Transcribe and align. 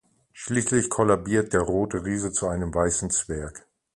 Schließlich 0.33 0.89
kollabiert 0.89 1.53
der 1.53 1.61
Rote 1.61 2.03
Riese 2.03 2.31
zu 2.31 2.47
einem 2.47 2.73
Weißen 2.73 3.11
Zwerg. 3.11 3.67